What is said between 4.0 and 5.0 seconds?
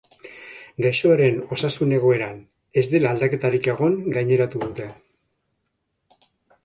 gaineratu dute.